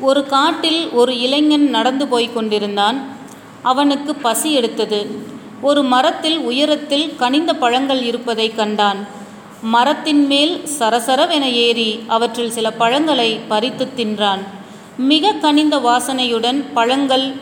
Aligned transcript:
ஒரு 0.00 0.26
காட்டில் 0.26 0.90
ஒரு 0.90 1.18
இளைஞன் 1.18 1.70
நடந்து 1.70 2.08
போய்க் 2.08 2.34
கொண்டிருந்தான். 2.34 3.16
அவனுக்கு 3.62 4.14
பசி 4.14 4.52
எடுத்தது. 4.52 5.06
ஒரு 5.60 5.82
மரத்தில் 5.82 6.38
உயரத்தில் 6.38 7.16
கனிந்த 7.16 7.54
பழங்கள் 7.54 8.02
இருப்பதை 8.02 8.54
கண்டான். 8.54 9.06
மரத்தின் 9.62 10.26
மேல் 10.26 10.60
சரசரவென 10.78 11.42
ஏறி 11.42 12.00
அவற்றில் 12.06 12.50
சில 12.50 12.72
பழங்களை 12.72 13.40
பறித்து 13.48 13.88
தின்றான். 13.96 14.38
மிக 14.96 15.32
கனிந்த 15.32 15.76
வாசனையுடன் 15.76 16.64
பழங்கள் 16.74 17.32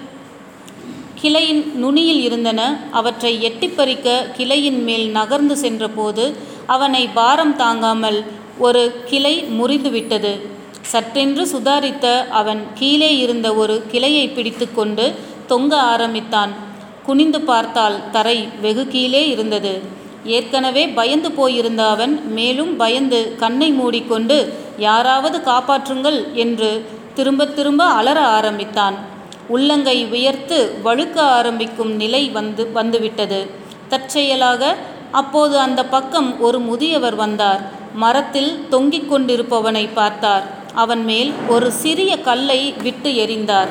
கிளையின் 1.15 1.73
நுனியில் 1.75 2.23
இருந்தன. 2.23 2.81
அவற்றை 2.91 3.43
எட்டிப் 3.43 3.77
பறிக்க 3.77 4.27
கிளையின் 4.37 4.83
மேல் 4.83 5.11
நகர்ந்து 5.11 5.57
சென்றபோது 5.57 6.37
அவனை 6.67 7.09
பாரம் 7.09 7.57
தாங்காமல் 7.57 8.25
ஒரு 8.59 9.03
கிளை 9.05 9.45
முறிந்துவிட்டது. 9.45 10.41
சற்றென்று 10.93 11.45
சுதாரித்த 11.53 12.29
அவன் 12.29 12.67
கீழே 12.75 13.17
இருந்த 13.17 13.55
ஒரு 13.55 13.85
கிளையை 13.91 14.29
பிடித்து 14.29 14.75
கொண்டு 14.75 15.15
தொங்க 15.47 15.77
ஆரம்பித்தான். 15.77 16.53
குனிந்து 17.07 17.41
பார்த்தால் 17.41 18.11
தரை 18.11 18.49
வெகு 18.61 18.89
கீழே 18.89 19.29
இருந்தது. 19.29 20.03
ஏற்கனவே 20.25 20.89
பயந்து 20.89 21.33
போயிருந்த 21.33 21.87
அவன் 21.87 22.33
மேலும் 22.33 22.77
பயந்து 22.77 23.37
கண்ணை 23.39 23.71
மூடிக்கொண்டு 23.71 24.53
யாராவது 24.79 25.39
காப்பாற்றுங்கள் 25.39 26.33
என்று 26.33 26.85
திரும்ப 27.15 27.47
திரும்ப 27.47 27.85
அலற 27.85 28.21
ஆரம்பித்தான். 28.21 28.95
உள்ளங்கை 29.49 30.05
உயர்த்து 30.05 30.77
வழுக்க 30.83 31.21
ஆரம்பிக்கும் 31.21 31.93
நிலை 31.97 32.29
வந்து 32.29 32.73
வந்துவிட்டது. 32.73 33.47
தற்செயலாக 33.89 34.77
அப்போது 35.11 35.59
அந்த 35.59 35.85
பக்கம் 35.85 36.41
ஒரு 36.41 36.59
முதியவர் 36.59 37.15
வந்தார். 37.15 37.61
மரத்தில் 37.95 38.67
தொங்கிக் 38.71 39.13
கொண்டிருப்பவனை 39.13 39.89
பார்த்தார். 39.95 40.63
அவன் 40.75 41.05
மேல் 41.05 41.33
ஒரு 41.49 41.73
சிறிய 41.73 42.21
கல்லை 42.21 42.75
விட்டு 42.83 43.11
எறிந்தார். 43.11 43.69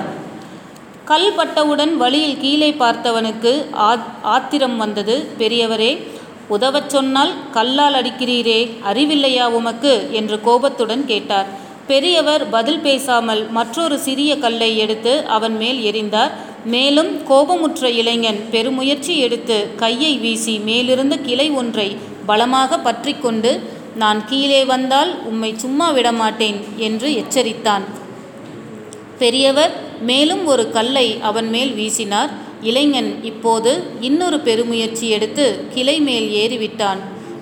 கல் 1.06 1.34
பட்டவுடன் 1.36 1.98
வழியில் 1.98 2.40
கீழே 2.40 2.76
பார்த்தவனுக்கு 2.80 3.66
ஆத் 3.72 4.06
ஆத்திரம் 4.22 4.78
வந்தது. 4.78 5.28
பெரியவரே 5.40 6.08
உதவச் 6.48 6.90
சொன்னால் 6.90 7.34
கல்லால் 7.52 7.94
அடிக்கிறீரே 7.94 8.72
அறிவில்லையா 8.94 9.44
உமக்கு? 9.44 10.10
என்று 10.12 10.42
கோபத்துடன் 10.42 11.06
கேட்டார். 11.06 11.46
பெரியவர் 11.88 12.50
பதில் 12.50 12.80
பேசாமல் 12.80 13.50
மற்றொரு 13.50 14.00
சிறிய 14.00 14.38
கல்லை 14.38 14.78
எடுத்து 14.78 15.26
அவன் 15.28 15.56
மேல் 15.56 15.92
எறிந்தார். 15.92 16.32
மேலும் 16.66 17.18
கோபமுற்ற 17.30 17.84
இளைஞன் 17.84 18.46
பெருமுயற்சி 18.52 19.18
எடுத்து 19.18 19.76
கையை 19.76 20.18
வீசி 20.18 20.58
மேலிருந்த 20.58 21.18
கிளை 21.18 21.50
ஒன்றை 21.50 21.98
பலமாக 22.26 22.80
பற்றி 22.80 23.16
கொண்டு 23.22 23.64
நான் 23.96 24.26
கீழே 24.26 24.66
வந்தால் 24.66 25.26
உம்மை 25.26 25.54
சும்மா 25.58 25.92
விடமாட்டேன் 25.92 26.64
என்று 26.78 27.10
எச்சரித்தான். 27.10 27.82
பெரியவர் 29.20 30.02
மேலும் 30.02 30.46
ஒரு 30.46 30.72
கல்லை 30.72 31.20
அவன் 31.22 31.50
மேல் 31.50 31.72
வீசினார். 31.72 32.30
இளைஞன் 32.62 33.24
இப்போது 33.24 33.84
இன்னொரு 34.00 34.40
பெருமுயற்சி 34.40 35.10
எடுத்து 35.10 35.66
கிளை 35.74 36.00
மேல் 36.00 36.28
ஏறிவிட்டான். 36.34 36.98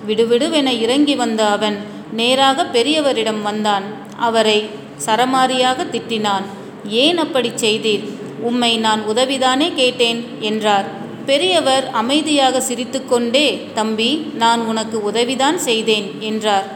விடுவிடுவென 0.08 0.80
இறங்கி 0.80 1.14
வந்த 1.14 1.46
அவன் 1.46 1.76
நேராக 2.12 2.64
பெரியவரிடம் 2.64 3.42
வந்தான். 3.42 3.82
அவரை 4.16 4.68
சரமாரியாக 5.06 5.86
திட்டினான். 5.92 6.42
ஏன் 6.88 7.18
அப்படி 7.18 7.48
செய்தீர்? 7.48 8.08
உம்மை 8.40 8.76
நான் 8.76 9.02
உதவிதானே 9.08 9.74
கேட்டேன் 9.74 10.24
என்றார். 10.40 11.00
பெரியவர் 11.26 11.88
அமைதியாக 11.92 12.60
சிரித்துக்கொண்டே 12.60 13.68
தம்பி 13.74 14.10
நான் 14.34 14.60
உனக்கு 14.60 15.02
உதவிதான் 15.02 15.58
செய்தேன் 15.58 16.20
என்றார். 16.20 16.68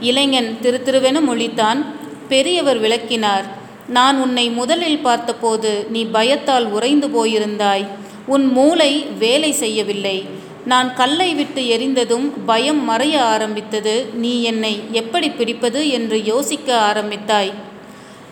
இளைஞன் 0.00 0.58
திருத்திருவென 0.62 1.20
மொழித்தான். 1.30 1.84
பெரியவர் 2.28 2.78
விளக்கினார். 2.78 3.44
நான் 3.88 4.20
உன்னை 4.20 4.50
முதலில் 4.50 4.98
பார்த்தபோது 4.98 5.86
நீ 5.90 6.04
பயத்தால் 6.04 6.66
உறைந்து 6.66 7.08
போயிருந்தாய். 7.08 7.86
உன் 8.26 8.46
மூளை 8.46 8.92
வேலை 9.18 9.52
செய்யவில்லை. 9.52 10.26
நான் 10.64 10.94
கல்லை 10.94 11.34
விட்டு 11.34 11.62
எரிந்ததும் 11.62 12.30
பயம் 12.46 12.90
மறைய 12.90 13.18
ஆரம்பித்தது. 13.18 14.06
நீ 14.14 14.42
என்னை 14.42 14.82
எப்படி 14.92 15.30
பிடிப்பது 15.30 15.88
என்று 15.88 16.24
யோசிக்க 16.24 16.78
ஆரம்பித்தாய். 16.78 17.52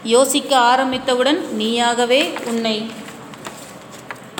யோசிக்க 0.04 0.56
ஆரம்பித்தவுடன் 0.56 1.40
நீயாகவே 1.58 2.22
உன்னை 2.46 2.76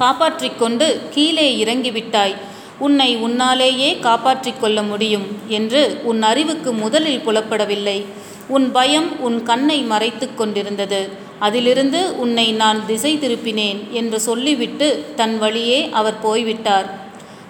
காப்பாற்றிக் 0.03 0.59
கொண்டு 0.59 1.01
கீழே 1.11 1.65
இறங்கிவிட்டாய். 1.65 2.35
உன்னை 2.79 3.17
உன்னாலேயே 3.17 3.99
காப்பாற்றிக் 3.99 4.61
கொள்ள 4.61 4.83
முடியும் 4.83 5.27
என்று 5.49 6.01
உன் 6.03 6.23
அறிவுக்கு 6.23 6.73
முதலில் 6.73 7.23
புலப்படவில்லை. 7.27 8.05
உன் 8.49 8.73
பயம் 8.73 9.21
உன் 9.21 9.43
கண்ணை 9.43 9.79
மறைத்து 9.83 10.35
கொண்டிருந்தது. 10.35 11.09
அதிலிருந்து 11.39 12.19
உன்னை 12.19 12.53
நான் 12.53 12.87
திசை 12.87 13.17
திருப்பினேன் 13.17 13.91
என்று 13.91 14.21
சொல்லிவிட்டு 14.21 15.05
தன் 15.17 15.39
வழியே 15.39 15.89
அவர் 15.93 16.21
போய்விட்டார். 16.21 16.89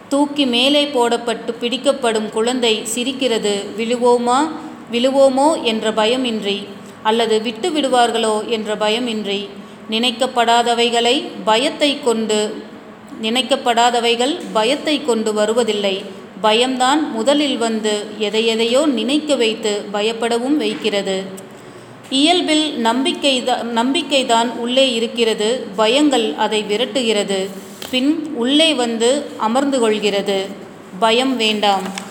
தூக்கி 0.09 0.47
மேலே 0.47 0.85
போடப்பட்டு 0.85 1.53
பிடிக்கப்படும் 1.61 2.31
குழந்தை 2.31 2.85
சிரிக்கிறது. 2.85 3.65
விழுவோமா? 3.79 4.39
விழுவோமோ? 4.93 5.63
என்ற 5.63 5.91
பயமின்றி. 5.91 6.67
அல்லது 7.03 7.43
விட்டு 7.43 7.71
விடுவார்களோ 7.71 8.47
என்ற 8.47 8.77
பயமின்றி. 8.77 9.49
நினைக்கப்படாதவைகளை 9.91 11.29
பயத்தை 11.45 11.99
கொண்டு 12.05 12.63
நினைக்கப்படாதவைகள் 13.23 14.41
பயத்தை 14.53 15.05
கொண்டு 15.05 15.35
வருவதில்லை. 15.35 16.05
பயம்தான் 16.41 17.13
முதலில் 17.13 17.57
வந்து 17.57 18.05
எதையெதையோ 18.21 18.87
நினைக்க 18.87 19.35
வைத்து 19.35 19.85
பயப்படவும் 19.93 20.57
வைக்கிறது. 20.57 21.23
இயல்பில் 22.11 22.79
நம்பிக்கை 22.79 23.43
நம்பிக்கைதான் 23.73 24.51
உள்ளே 24.51 24.95
இருக்கிறது. 24.95 25.67
பயங்கள் 25.79 26.37
அதை 26.37 26.65
விரட்டுகிறது. 26.69 27.49
பின் 27.91 28.35
உள்ளே 28.35 28.75
வந்து 28.75 29.25
அமர்ந்து 29.37 29.81
கொள்கிறது. 29.81 30.47
பயம் 30.99 31.37
வேண்டாம். 31.37 32.11